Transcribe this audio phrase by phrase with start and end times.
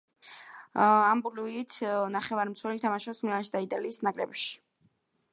[0.83, 1.75] ამპლუით
[2.13, 4.49] ნახევარმცველი, თამაშობს „მილანში“ და იტალიის ნაკრებში.